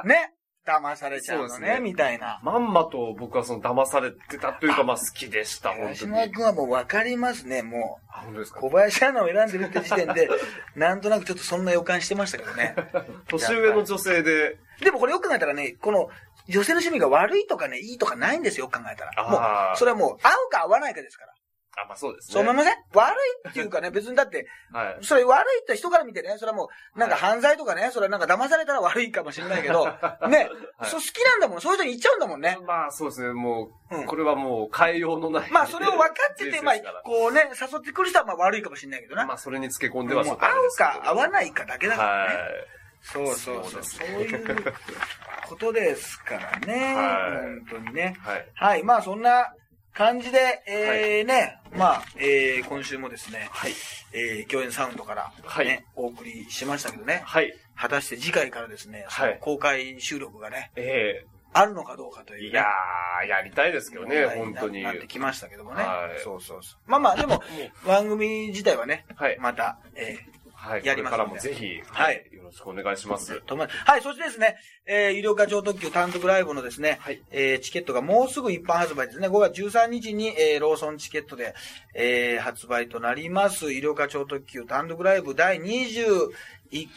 [0.06, 0.34] ね。
[0.66, 2.40] 騙されちゃうのね、ねみたいな。
[2.44, 6.12] まんまと僕はその騙されてたというか、 まあ好きでした、本当林に。
[6.14, 8.54] 島君はもう分かりますね、もあ、本当ですう。
[8.54, 8.60] か？
[8.62, 10.30] 小林アナを選んでるって時点で、
[10.76, 12.76] なんとなくちょっとそんな予感してましたけどね。
[13.28, 16.10] 年上の女性で、でもこれよく考えたらね、この、
[16.48, 19.30] 女性の趣味が悪いとかね、いいとかないんですよ、よく考えたら。
[19.30, 21.34] もう、それはもう、合うか合わないかですから。
[21.76, 22.34] あ、まあそうですね。
[22.34, 24.98] そう思いません悪いっていうかね、 別にだって、はい。
[25.02, 29.86] それ悪いって人から見てね、それはもう、なんか犯罪とかね、それはなんか騙されたら悪いかもしれないけど、
[30.30, 32.58] ね、はいそう好きなんだもん、そういう人に言っちゃうんだもんね。
[32.66, 35.52] まあそうですね、もう、うんこれはもう変えようのない。
[35.52, 39.26] まあそれを分かってて、まあこうね、誘ってくる人はまあ悪いかもしれないけどな。
[39.26, 42.36] まあそれにつけ込んではちょっとあれ合うか合わないかだけだからはね。
[42.36, 42.38] い。
[43.06, 43.84] そうそうそう。
[43.84, 44.64] そういう
[45.48, 46.96] ことですからね。
[46.96, 48.16] はい本当にね。
[48.22, 48.48] はい。
[48.54, 48.84] はい。
[48.84, 49.54] まあそんな
[49.94, 53.72] 感じで、えーね、まあ、えー今週もですね、はい。
[54.14, 57.22] えー共演サウンドから、ねはいお送りしましたけどね。
[57.26, 57.54] はい。
[57.76, 62.48] 果たして次回からですね、はい公開収録がね、えあるのかどうかという、ね。
[62.48, 64.84] えいやー、やりたいですけどね、本当に。
[64.84, 65.84] なってきましたけどもね。
[65.84, 66.92] はいそうそうそう。
[66.92, 67.42] まあまあ、でも、
[67.86, 69.38] 番組自体はね、はい。
[69.40, 70.18] また、え
[70.64, 70.86] はい。
[70.86, 72.36] やりますからもぜひ、ははいい。
[72.38, 73.34] よろしくお願いします。
[73.34, 79.28] はい、そしてですね、えー、有料課長特急単独ライブのですね、はいえー、チケットがもうすぐ一般発売ですね。
[79.28, 81.54] 5月13日に、えー、ローソンチケットで、
[81.94, 83.74] えー、発売となります。
[83.74, 86.30] 有料課長特急単独ライブ第21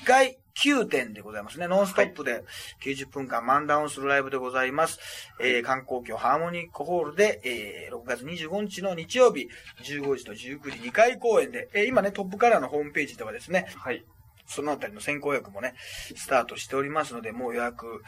[0.05, 1.69] 回9点でございますね。
[1.69, 2.43] ノンストップで
[2.83, 4.99] 90分間漫談をするライブでございます。
[5.39, 9.49] えー、観光協ハーモニックホールで、えー、6月25日の日曜日、
[9.83, 14.05] 15時と19時2回公演で、えー、今ね、トップカラーのホームページではですね、はい。
[14.47, 15.75] そのあたりの先行予約もね、
[16.15, 18.03] スタートしておりますので、もう予約、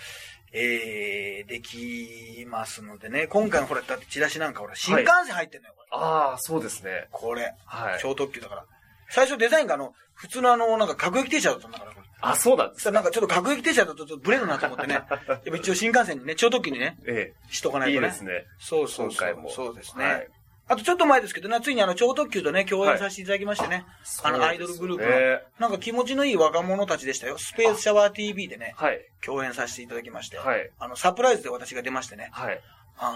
[0.52, 3.26] えー、できますのでね。
[3.26, 5.88] 今回のほら、だってチラシなんかほら、新幹線入ってんのよ、これ。
[5.90, 7.08] ああ、そうですね。
[7.10, 7.54] これ。
[7.66, 7.98] はい。
[8.00, 8.64] 超特急だから。
[9.10, 11.92] 最初デザインがあの、普通のあの、なんか各駅停車だったんだから。
[12.20, 15.02] あ、そうなんですそしたらなんかちょっと各駅停車だとちょっとブレるなと思ってね。
[15.54, 17.52] 一応新幹線にね、超特急にね、ええ。
[17.52, 18.06] しとかないとね。
[18.06, 18.46] いいですね。
[18.58, 19.16] そうそうそう。
[19.16, 20.04] 今回もそうですね。
[20.04, 20.28] はい
[20.70, 23.86] あとちょっと前ですけどね、ついにあの、超特急とね、共演させていただきましてね。
[24.22, 27.38] あの、アイドルグループの、ねなんか気持ちのいい若者たちでしたよ。
[27.38, 29.00] スペースシャワー TV でね、はい。
[29.24, 30.36] 共演させていただきまして。
[30.36, 30.70] はい。
[30.78, 32.28] あの、サプライズで私が出ましてね。
[32.32, 32.60] はい。
[32.98, 33.12] あ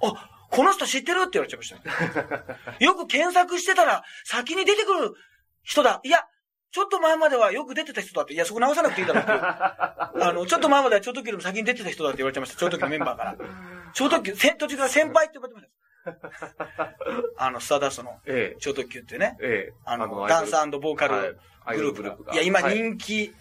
[0.00, 2.76] の、あ、この人知ってるって言われちゃいましたね。
[2.78, 5.14] よく検索してたら、先に出てくる
[5.62, 6.00] 人だ。
[6.02, 6.18] いや、
[6.70, 8.34] ちょっと前まではよく出てた人だって。
[8.34, 9.38] いや、そこ直さなくていいだろうっていう。
[10.24, 12.58] あの、ちょっと前までは超特急よりも先に出てた人だって言われちゃいました。
[12.58, 13.36] 超特急のメンバーから。
[13.92, 15.72] 超特急、せ途中から先輩って呼ばれてました。
[17.44, 18.56] あの、スターダストのええ。
[18.58, 19.36] 超特急ってね。
[19.40, 19.72] ええ。
[19.84, 21.24] あの、ダンスボーカは
[21.74, 22.10] いルグループが。
[22.10, 22.34] グループが。
[22.34, 23.34] いや、今はい人気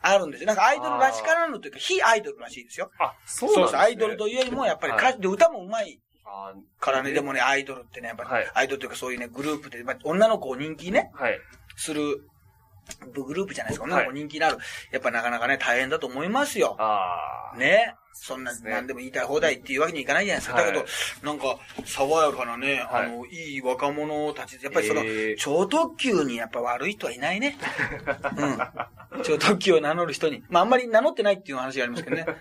[0.00, 0.46] あるんですよ。
[0.46, 2.90] なんかアイドルらしからぬというか、非アイドルらしいですよ。
[2.98, 3.78] あ、そうなんですね。
[3.80, 6.00] アイドルというよりも、やっぱりはい歌手で歌も上手い
[6.80, 11.38] からね、でもね、アイドルってね、やっぱり、はいアイドルというかそういうね、グループで、まあ女の子を人気ね、はい。
[11.76, 12.22] する、
[13.12, 13.84] グループじゃないですか。
[13.84, 14.58] 女はいの子人気になる。
[14.90, 16.76] やっぱなかなかね、大変だと思いますよ。
[16.78, 17.56] ああ。
[17.56, 17.94] ね。
[18.18, 20.56] そんな、何でも言いたい放題っていうわけにいかないじゃないですか。
[20.56, 20.86] はいだけど、
[21.22, 27.56] なんか、爽やかなね、はいあの、いい若者たち、やっぱりその、えー超特急にやっぱ悪い人はいないね。
[28.36, 29.22] うん。
[29.22, 30.42] 超特急を名乗る人に。
[30.48, 32.26] まあ、あんまり名乗ってないっていう話がありますけどね。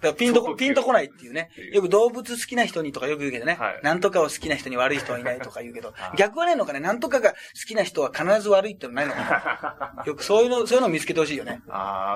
[0.00, 1.50] だからピンとピンとこないっていうね。
[1.72, 3.56] よく動物好きな人にとかよく言うけどね。
[3.58, 10.04] はいなんとかを好きな人に悪い人はいないとか言うけどあ、逆はないのかね、なんとかが好きな人は必ず悪いってのないのかな。
[10.06, 11.60] よくそういうの、そういうのを見つけてほしいよね。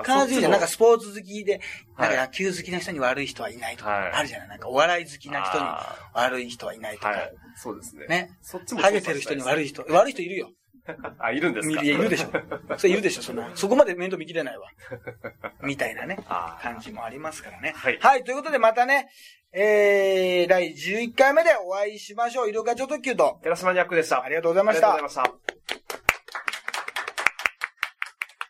[0.05, 0.51] 必ず言うじゃん。
[0.51, 1.59] なんかスポーツ好きで、
[1.97, 4.47] なんはいか野球好きな人に悪い人はいないとはいか、あるじゃない。
[4.49, 7.33] なんかお笑い好きな人にあ悪い人はいないとかはい。。
[7.55, 8.05] そうですね。
[8.07, 8.31] ね。
[8.41, 10.51] そっちもハゲてる人に悪い人、悪い人いるよ。
[11.17, 11.81] あ、いるんですか？
[11.81, 12.29] いや、いるでしょ。
[12.77, 14.67] それいるでしょ、その、そこまで面倒見きれないわ。
[15.63, 16.17] みたいなね、
[16.61, 17.73] 感じもありますからね。
[17.75, 19.09] はいはい、ということでまたね、
[19.53, 22.49] えー、第11回目でお会いしましょう。
[22.49, 23.39] 医療課長特急と。
[23.43, 24.23] 寺島ニャックでした。
[24.23, 26.02] ありがとうございましたありがとうございました。